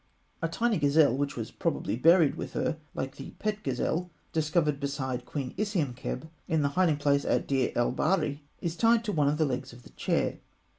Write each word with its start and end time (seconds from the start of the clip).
A 0.41 0.47
tiny 0.47 0.79
gazelle 0.79 1.15
which 1.15 1.35
was 1.37 1.51
probably 1.51 1.95
buried 1.95 2.33
with 2.33 2.53
her, 2.53 2.79
like 2.95 3.17
the 3.17 3.35
pet 3.37 3.61
gazelle 3.61 4.09
discovered 4.33 4.79
beside 4.79 5.27
Queen 5.27 5.53
Isiemkheb 5.59 6.27
in 6.47 6.63
the 6.63 6.69
hiding 6.69 6.97
place 6.97 7.23
at 7.23 7.45
Deir 7.47 7.71
el 7.75 7.93
Baharî, 7.93 8.39
is 8.61 8.75
tied 8.75 9.03
to 9.03 9.11
one 9.11 9.27
of 9.27 9.37
the 9.37 9.45
legs 9.45 9.73
of 9.73 9.83
the 9.83 9.91
chair. 9.91 10.39